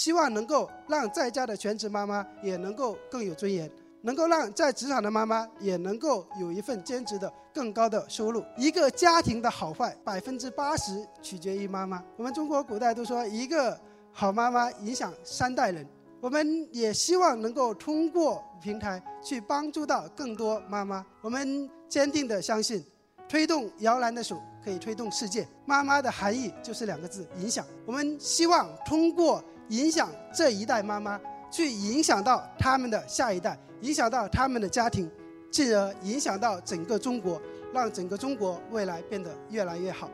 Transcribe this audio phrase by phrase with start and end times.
[0.00, 8.42] 希望能够让在家的全职妈妈也能够更有尊严，能够让在职场的妈妈也能够有一份兼职的更高的收入。
[8.56, 12.02] 一个家庭的好坏，百分之八十取决于妈妈。
[12.16, 13.78] 我们中国古代都说，一个
[14.10, 15.86] 好妈妈影响三代人。
[16.18, 21.04] 我们也希望能够通过平台去帮助到更多妈妈。
[21.20, 22.82] 我们坚定地相信，
[23.28, 25.46] 推动摇篮的手可以推动世界。
[25.66, 27.66] 妈妈的含义就是两个字：影响。
[27.84, 31.18] 我们希望通过影响这一代妈妈，
[31.50, 35.10] 去影响到他们的下一代，影响到他们的家庭，
[35.50, 37.40] 进而影响到整个中国，
[37.72, 40.10] 让整个中国未来变得越来越好。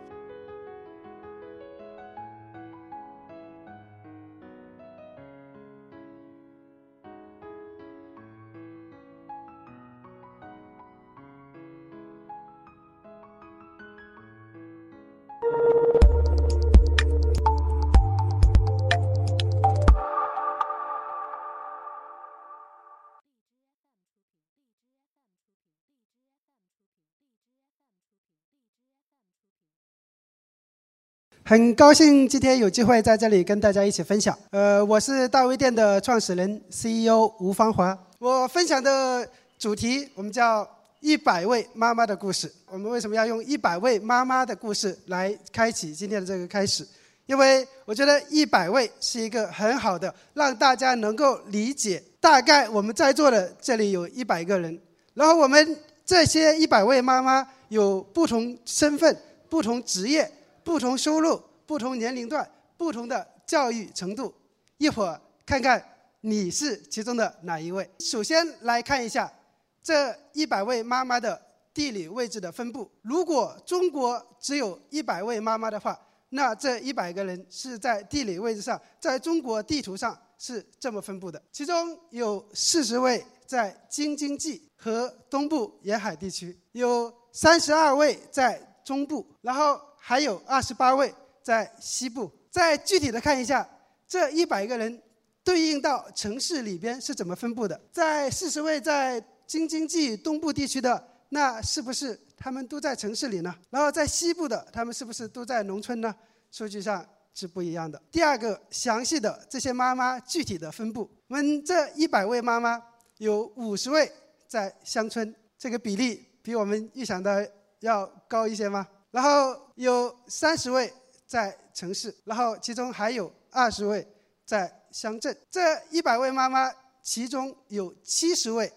[31.49, 34.37] 很高兴今天有机会在这里跟大家一起分享。
[34.51, 37.97] 呃，我是大微店的创始人 CEO 吴芳华。
[38.19, 39.25] 我分享的
[39.57, 42.53] 主题我们叫一百位妈妈的故事。
[42.69, 46.85] 我们为什么要用一百位妈妈的故事来开启今天的这个开始？
[47.27, 52.03] 因为我觉得一百位是一个很好的让大家能够理解。
[52.19, 54.77] 大概我们在座的这里有一百个人，
[55.15, 59.17] 然后我们这些一百位妈妈有不同身份、
[59.49, 60.29] 不同职业。
[60.67, 64.35] 不同收入、不同年龄段、不同的教育程度，
[64.79, 65.81] 一会儿看看
[66.23, 67.89] 你是其中的哪一位。
[68.01, 69.33] 首先来看一下
[69.81, 71.41] 这一百位妈妈的
[71.73, 72.91] 地理位置的分布。
[73.03, 75.97] 如果中国只有一百位妈妈的话，
[76.31, 81.41] 那这一百个人是在地理位置上，在中国地图上是这么分布的。
[81.53, 89.79] 其中有四十位在京津冀和东部沿海地区，有三十二位在中部，然后。
[90.09, 92.31] 还有二十八位在西部。
[92.49, 93.69] 再具体的看一下，
[94.07, 95.03] 这一百个人
[95.43, 97.81] 对应到城市里边是怎么分布的？
[97.91, 103.53] 在四十位在京津冀东部地区的，那是不是他们都在城市里呢？
[103.69, 106.15] 然后在西部的，他们是不是都在农村呢？
[106.53, 107.05] 数据上
[107.35, 108.01] 是不一样的。
[108.13, 112.81] 第二个，详细的这些妈妈具体的分布，我们这一百位妈妈
[113.19, 114.09] 有五十位
[114.47, 117.51] 在乡村，这个比例比我们预想的
[117.87, 118.87] 要高一些吗？
[119.11, 120.93] 然后有三十位
[121.27, 124.07] 在城市，然后其中还有二十位
[124.45, 125.35] 在乡镇。
[125.51, 125.61] 这
[125.91, 126.71] 一百位妈妈，
[127.03, 128.71] 其中有七十位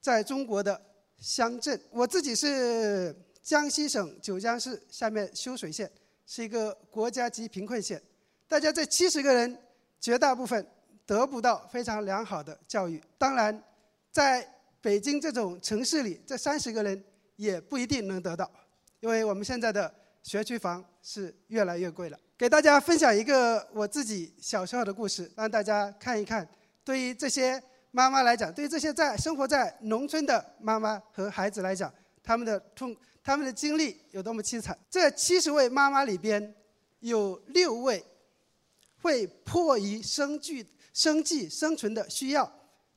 [0.00, 0.80] 在中国的
[1.18, 1.78] 乡镇。
[1.90, 5.90] 我自己是江西省九江市下面修水县，
[6.26, 8.00] 是一个国家级贫困县。
[8.48, 9.58] 大家这七十个人，
[10.00, 10.64] 绝大部分
[11.04, 13.02] 得不到非常良好的教育。
[13.18, 13.62] 当然，
[14.10, 14.48] 在
[14.80, 17.04] 北京这种城市里，这三十个人
[17.36, 18.50] 也不一定能得到。
[19.00, 22.16] 因为我们现在的学区房是越来越贵了。
[22.38, 26.48] 给大家分享一个我自己小时候的故事，让大家看一看，
[26.84, 27.60] 对于这些
[27.90, 34.78] 妈妈来讲，对于这些在生活在农村的妈妈和孩子来讲，他们的痛、他们的经历有多么凄惨。
[34.88, 36.54] 这七十位妈妈里边，
[37.00, 38.04] 有六位
[39.00, 42.52] 会迫于生计、生计生存的需要，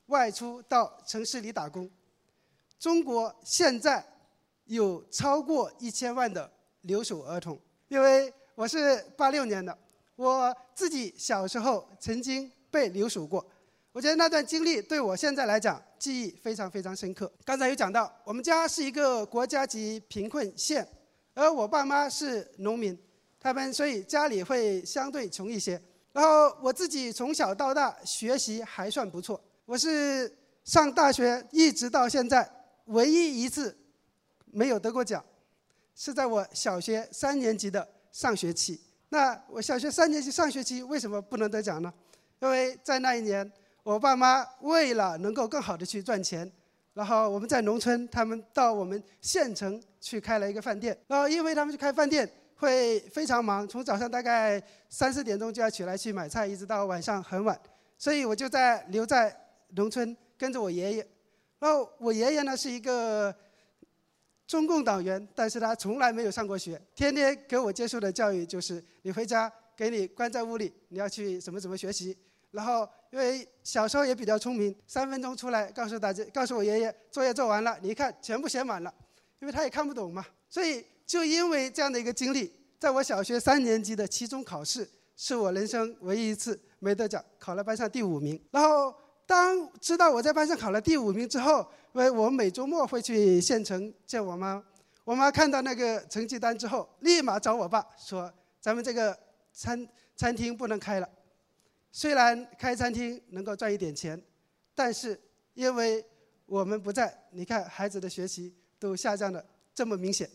[0.06, 1.90] 外出到城市里打工。
[2.78, 4.04] 中国现在。
[4.66, 6.50] 有超过一千万的
[6.82, 9.76] 留守儿童，因为我是八六年的，
[10.16, 13.44] 我自己小时候曾经被留守过，
[13.92, 17.30] 我觉得那段经历对我现在来讲记忆非常非常深刻。
[17.44, 20.86] 刚才有讲到，我们家是一个国家级贫困县，
[21.34, 22.98] 而我爸妈是农民，
[23.38, 25.80] 他们所以家里会相对穷一些。
[26.12, 32.50] 然后我自己从小到大学习还算不错，我是上大学一直到现在
[32.86, 33.76] 唯一一次。
[34.52, 35.24] 没有得过奖，
[35.94, 38.80] 是在我小学三年级的上学期。
[39.08, 41.92] 那我小学三年级上学期为什么不能得奖呢？
[42.40, 43.50] 因为在那一年，
[43.82, 46.50] 我爸妈为了能够更好的去赚钱，
[46.92, 50.96] 然后我们在农村，他们到我们县城去开了一个饭店。
[51.06, 54.60] 然后因为他们去开饭店会非常忙，从早上大概
[54.90, 57.58] 三四点钟就要起来去买菜，一直到晚上很晚，
[57.96, 59.34] 所以我就在留在
[59.76, 61.08] 农村跟着我爷爷。
[61.58, 63.34] 然后我爷爷呢是一个。
[64.46, 72.16] 中共党员，但是他从来没有上过学，天天给我接受的教育就是：你回家给你关在屋里，你要去怎么怎么学习。
[72.52, 78.94] 然后因为小时候也比较聪明，三分钟出来告诉大家，告诉我爷爷作业做完了，你一看全部写满了，
[79.40, 80.24] 因为他也看不懂嘛。
[80.48, 88.40] 所以就因为这样的一个经历，在我小学三年级的期中考试，是我人生唯一一次没得奖，考了班上第五名。
[88.52, 88.94] 然后
[89.26, 94.64] 当知道我在班上考了第五名之后，为我每周末会去县城见我妈。
[95.04, 99.16] 我妈看到那个成绩单之后，立马找我爸说：“咱们这个
[99.52, 101.08] 餐餐厅不能开了。
[101.92, 104.20] 虽然开餐厅能够赚一点钱，
[104.74, 105.18] 但是
[105.54, 106.04] 因为
[106.44, 109.44] 我们不在，你看孩子的学习都下降的
[109.74, 110.28] 这么明显，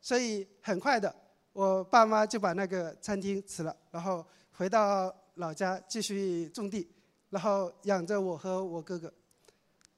[0.00, 1.14] 所以很快的，
[1.52, 6.88] 我爸妈就把那个餐厅辞了，然后回到老家继续种地，
[7.36, 9.12] 然后养着我和我哥哥。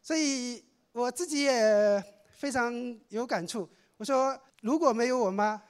[0.03, 2.03] 所以我自己也
[2.33, 2.75] 非常
[3.11, 5.63] 有感触。”我说，如果没有我妈，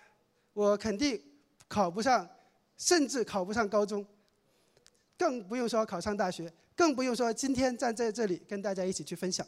[0.55, 1.23] 我肯定
[1.69, 2.27] 考不上，
[2.79, 4.03] 甚至考不上高中，
[5.19, 9.47] 更不用说考上大学，更不用说今天站在这里跟大家一起去分享。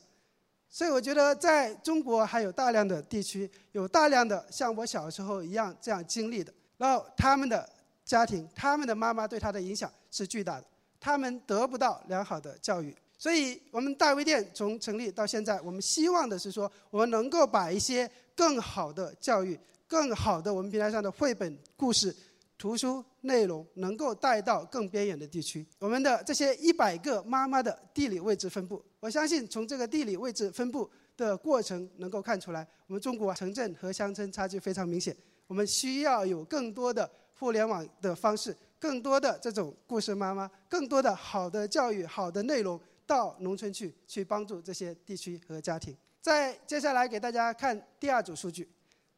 [0.69, 7.67] 所以我觉得，在中国还有大量的地区，有大量的像我小时候一样这样经历的，然后他们的
[8.05, 10.67] 家庭，他们的妈妈对他的影响是巨大的，
[11.01, 12.95] 他们得不到良好的教育。
[13.19, 22.15] 所以我们大微店从成立到现在，我们希望的是说，我们能够把一些更好的教育、更好的我们平台上的绘本、故事、
[22.57, 25.67] 图书内容，能够带到更边远的地区。
[25.79, 35.15] 我们的这些一百个妈妈的地理位置分布，我相信从这个地理位置分布的过程能够看出来，我们中国城镇和乡村差距非常明显。
[35.47, 42.81] 我们需要有更多的互联网的方式，更多的这种故事妈妈，更多的好的教育、好的内容。
[43.07, 45.97] 到农村去，去帮助这些地区和家庭。
[46.21, 48.71] 再接下来给大家看第二组数据，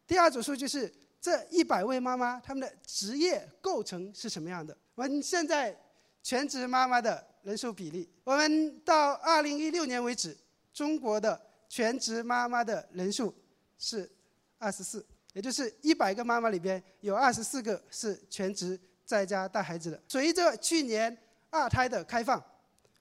[0.06, 4.74] 第二组数据是这一百位妈妈她们的职业构成是什么样的？
[4.94, 5.78] 我们现在
[6.22, 10.34] 全职妈妈的人数比例，我们到二零一六年为止，
[10.72, 11.38] 中国的
[11.68, 13.34] 全职妈妈的人数
[13.76, 14.10] 是
[14.56, 15.04] 二十四，
[15.34, 20.02] 也就是一百个妈妈里边有二十四个是全职在家带孩子的。
[20.08, 21.16] 随着去年
[21.50, 22.42] 二胎的开放。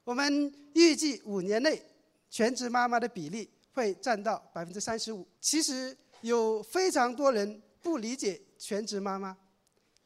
[0.03, 1.79] 我们预计五年内，
[2.27, 5.25] 全职妈妈的比例会占到百分之三十五。
[5.39, 9.37] 其实有非常多人不理解全职妈妈，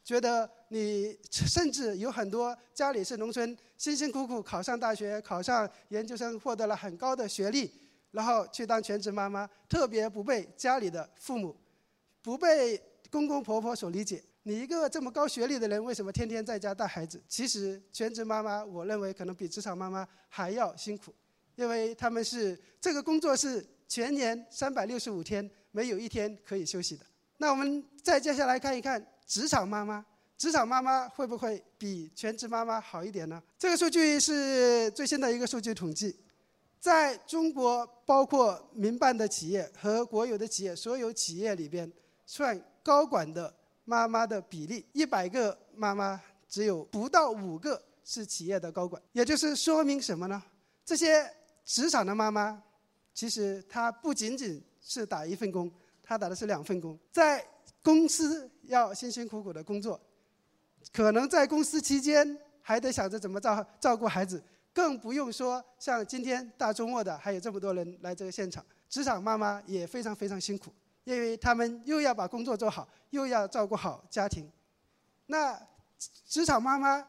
[0.04, 7.72] 觉得你甚至有很多家里是农村，辛辛苦苦考上大学、考上研究生，获得了很高的学历，
[8.12, 11.56] 然后去当全职妈妈，特别不被家里的父母、
[12.22, 14.22] 不被公公婆婆所理解。
[14.48, 17.20] 你一个这么高学历的人，为什么天天在家带孩子？
[17.28, 21.12] 其实全职妈妈，我认为可能比职场妈妈还要辛苦，
[21.56, 27.04] 因为他们是这个工作是全年三百六十五天没有一天可以休息的。
[27.38, 30.06] 那我们再接下来看一看职场妈妈，
[30.38, 33.42] 职场妈妈会不会比全职妈妈好一点呢？
[33.58, 36.16] 这个数据是最新的一个数据统计，
[36.80, 41.92] 在中国包括民办的企业和国有的企业，所有企业里边
[42.28, 43.52] 算高管的。
[43.86, 50.42] 妈妈的比例，一百个妈妈只有不到五个是企业的高管，也就是说明什么呢？
[50.84, 51.32] 这些
[51.64, 52.62] 职场的妈妈，
[53.14, 55.72] 其实她不仅仅是打一份工，
[56.04, 57.46] 她打的是两份工，在
[57.82, 60.00] 公司要辛辛苦苦的工作，
[60.92, 64.44] 可能在公司期间还得想着怎么照照顾孩子，
[64.74, 70.74] 更不用说像今天大周末的还有这么多人来这个现场，职场妈妈也非常非常辛苦。
[71.06, 74.52] 因为他们又要把工作做好，又要照顾好家庭，
[75.28, 75.58] 那
[76.28, 77.08] 职场妈妈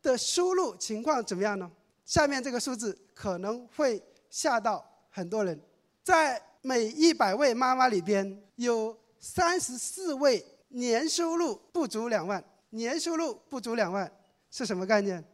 [0.00, 1.68] 的收入情况怎么样呢？
[2.04, 5.60] 下面这个数字可能会吓到很多人，
[6.02, 12.42] 在每一百位妈妈里边，有三十四位年收入不足两万。
[12.70, 14.10] 年收入不足两万
[14.50, 15.24] 是什么概念？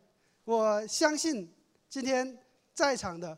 [0.44, 1.52] 我相信
[1.88, 2.38] 今天
[2.72, 3.36] 在场的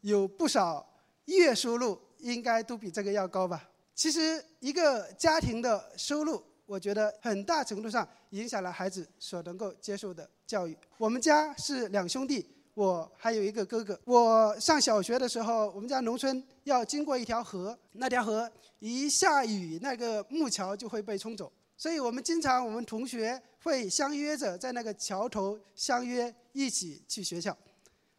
[0.00, 0.88] 有不少
[1.24, 3.68] 月收入应该都比这个要高吧。
[3.96, 10.76] 其实，一个家庭的收入，我觉得很大程度上影响了孩子所能够接受的教育。
[10.98, 13.98] 我们家是两兄弟，我还有一个哥哥。
[14.04, 21.50] 我上小学的时候，我们家农村要经过一条河，那条河一下雨，那个木桥就会被冲走。
[21.78, 27.56] 所以我们经常，我们同学会相约着在那个桥头相约一起去学校。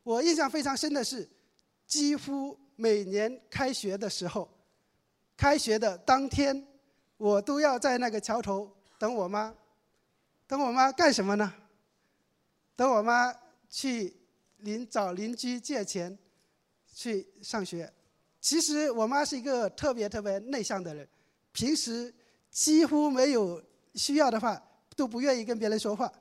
[0.01, 1.29] 我印象非常深的是，
[1.85, 4.49] 几乎每年开学的时候。
[5.37, 6.67] 开学的当天，
[7.17, 9.55] 我都要在那个桥头等我妈。
[10.47, 11.53] 等我妈干什么呢？
[12.75, 13.33] 等我妈
[13.69, 14.15] 去
[14.57, 16.17] 邻找邻居借钱
[16.93, 17.93] 去上学。
[18.39, 21.07] 其实我妈是一个特别特别内向的人，
[21.51, 22.13] 平时
[22.49, 23.61] 几乎没有
[23.95, 24.61] 需要的话
[24.95, 26.11] 都不愿意跟别人说话，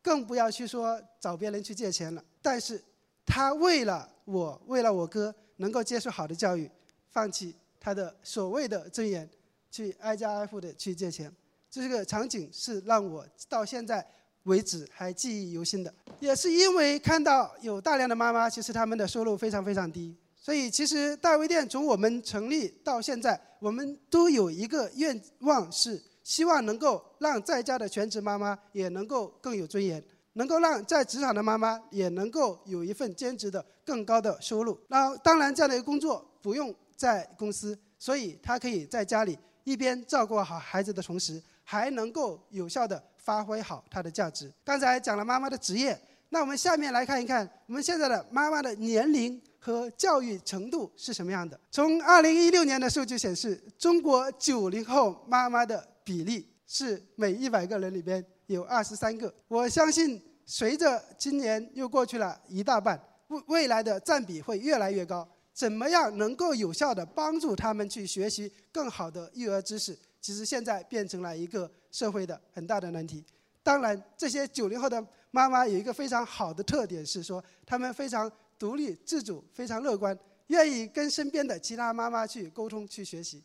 [0.00, 2.24] 更不要去说找别人去借钱了。
[2.40, 2.82] 但是
[3.26, 6.70] 她为了我，为了我哥能够接受好的教育，
[7.10, 7.54] 放弃。
[7.88, 9.26] 他的所谓的尊严，
[9.70, 11.34] 去挨家挨户的去借钱，
[11.70, 14.06] 这个场景是让我到现在
[14.42, 15.92] 为止还记忆犹新的。
[16.20, 30.04] 也是因为看到有大量的妈妈，其实他们的收入非常非常低，所以其实大微店从我们成立到现在，我们都有一个愿望，是希望能够让在家的全职妈妈也能够更有尊严，
[30.34, 34.78] 能够让在职场的妈妈也能够有一份兼职的更高的收入。
[34.88, 44.52] 那当然，这样的一个工作不用在公司，所以他可以在家里一边照顾好孩子的同时，还能够有效的发挥好他的价值。
[44.64, 45.96] 刚才讲了妈妈的职业。
[46.30, 51.58] 那我们下面来看一看，我们现在的妈妈的年龄和教育程度是什么样的。
[51.70, 59.32] 从2016年的数据显示，中国90后妈妈的比例是每100个人里边有23个。
[59.46, 65.26] 我相信，随着今年又过去了一大半，未未来的占比会越来越高。
[65.58, 73.24] 怎么样能够有效地帮助他们去学习更好的育儿知识，其实现在变成了一个社会的很大的难题。
[73.64, 75.04] 当然，这些90后的。
[75.30, 83.44] 妈妈有一个非常好的特点是说，他们非常独立自主，非常乐观，愿意跟身边的其他妈妈去沟通、去学习。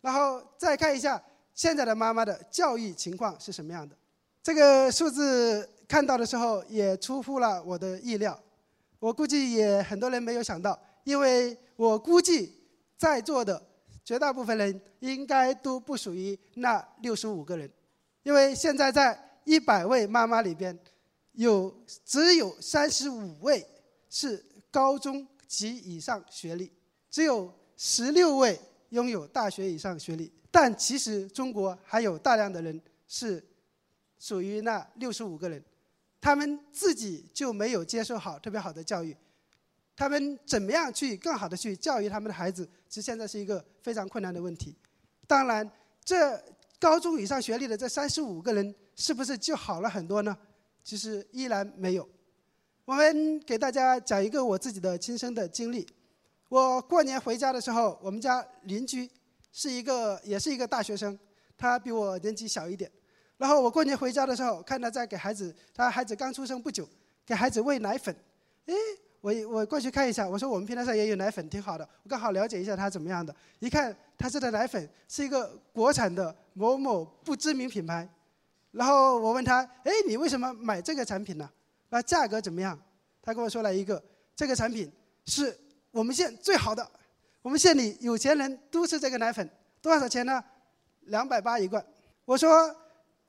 [0.00, 1.20] 然后再看一下
[1.52, 3.96] 现在的妈妈的教育情况是什么样的。
[4.40, 8.40] 这个数字看到的时候也出乎了我的意料，
[9.00, 12.52] 我估计也很多人没有想到，因为我估计
[12.96, 13.62] 在座的
[14.04, 17.70] 绝大部分人应该都不属于那六十五个人，
[18.22, 20.78] 因为现在在一百位妈妈里边。
[21.34, 21.72] 有
[22.04, 23.64] 只有三十五位
[24.10, 26.70] 是高中及以上学历，
[27.08, 30.30] 只有十六位拥有大学以上学历。
[30.50, 33.42] 但其实中国还有大量的人是
[34.18, 35.64] 属于那六十五个人，
[36.20, 39.16] 他们自己就没有接受好特别好的教育，
[39.96, 44.74] 他们怎么样去更好的去教育他们的孩子，其实现在是一个非常困难的问题。
[45.26, 45.70] 当然，
[46.04, 46.42] 这
[46.78, 50.36] 高中以上学历的这三十五个人，是不是就好了很多呢？
[50.82, 52.08] 其实依然没有。
[52.86, 55.86] 我们给大家讲一个我自己的亲身的经历。
[56.48, 59.08] 我过年回家的时候，我们家邻居
[59.52, 61.16] 是一个，也是一个大学生，
[61.56, 62.90] 他比我年纪小一点。
[63.36, 66.88] 然后我过年回家的时候，看他在给孩子，他孩子刚出生不久，
[67.24, 68.12] 给孩子喂奶粉。
[68.66, 68.74] 哎，
[69.20, 71.86] 我我过去看一下，我说我们平台上也有奶粉，挺好的。
[72.02, 73.34] 我刚好了解一下它怎么样的。
[73.58, 78.08] 一看他这的奶粉是一个国产的某某不知名品牌。
[78.72, 81.50] 然后我问他：“哎，你为什么买这个产品呢？
[81.88, 82.78] 那价格怎么样？”
[83.20, 84.02] 他跟我说了一个
[84.34, 84.90] ：“这个产品
[85.26, 85.54] 是
[85.90, 86.88] 我们县最好的，
[87.42, 89.46] 我们县里有钱人都吃这个奶粉，
[89.82, 90.42] 多少钱呢？
[91.06, 91.84] 两百八一罐。”
[92.24, 92.74] 我说：“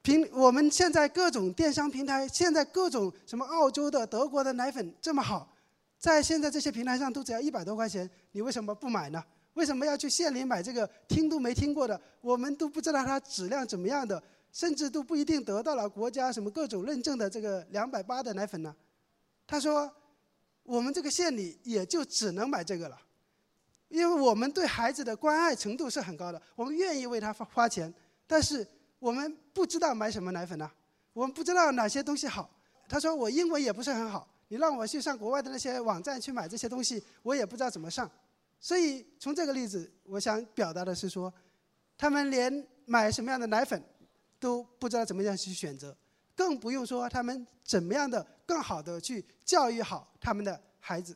[0.04, 5.52] 平我们现在各种电商平台，现在各种什么澳洲的、德国的奶粉这么好，
[6.02, 9.24] 在现在这些平台上都只要一百多块钱，你为什么不买呢？
[9.54, 18.76] 为什么要去县里买这个听都没听过的，我们都不知道它质量怎么样的？”甚至都不一定得到了国家什么各种认证的这个两百八的奶粉呢？
[19.48, 19.90] 他说，
[20.64, 23.00] 我们这个县里也就只能买这个了，
[23.88, 27.94] 因为我们对孩子的关爱程度是很高的，我们愿意为他花花钱，
[28.28, 28.68] 但是
[29.00, 30.70] 我们不知道买什么奶粉呢？
[31.14, 32.50] 我们不知道哪些东西好。
[32.90, 38.12] 他说我英文也不是很好，你让我去上国外的那些网站去买这些东西，我也不知道怎么上。
[38.60, 41.34] 所以从这个例子，我想表达的是说，
[41.98, 43.82] 他们连买什么样的奶粉。
[44.42, 45.96] 都不知道怎么样去选择，
[46.36, 51.16] 更不用说他们怎么样的更好的去教育好他们的孩子，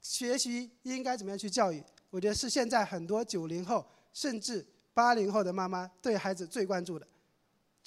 [0.00, 1.80] 学习应该怎么样去教育？
[2.10, 7.06] 我觉得是现在很多九零后甚至八零后的妈妈对孩子最关注的，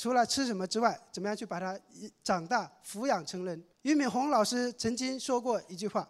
[0.02, 1.80] 除了吃什么之外，怎么样去把他
[2.24, 3.64] 长大抚养成人？
[3.84, 6.10] 俞敏洪老师曾经说过一句话，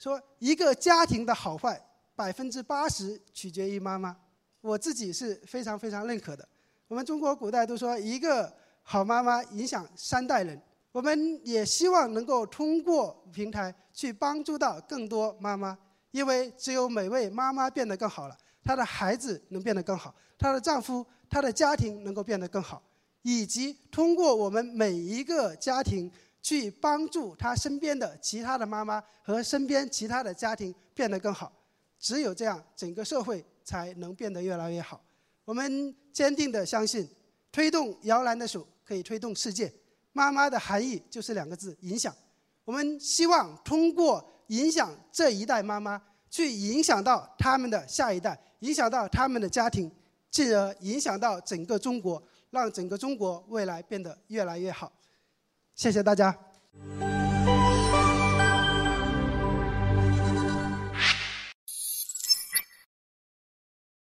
[0.00, 1.80] 说一个家庭的好坏
[2.16, 4.16] 百分之八十取决于妈妈，
[4.60, 6.48] 我自己是非常非常认可的。
[6.88, 10.60] 我们中国古代都说一个好妈妈影响三代人，
[10.90, 15.78] 我们也希望能够通过平台去帮助到更多妈妈，
[16.10, 22.82] 因为只有每位妈妈变得更好了，她的孩子能变得更好，她的丈夫、她的家庭能够变得更好，
[23.22, 26.10] 以及通过我们每一个家庭
[26.42, 31.52] 去帮助她身边的其他的妈妈和身边其他的家庭变得更好，
[31.98, 35.00] 只有这样，整个社会才能变得越来越好。
[35.44, 37.08] 我们坚定地相信，
[37.52, 39.72] 推动摇篮的手可以推动世界。
[40.12, 42.14] 妈妈的含义就是两个字：影响。
[42.64, 46.00] 我们希望通过影响这一代妈妈，
[46.30, 49.90] 去影响到他们的下一代，影响到他们的家庭，
[50.30, 54.92] 进而影响到整个中国，让整个中国未来变得越来越好。
[55.74, 56.36] 谢谢大家。